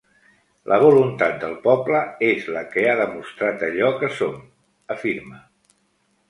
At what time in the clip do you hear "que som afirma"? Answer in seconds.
4.01-5.41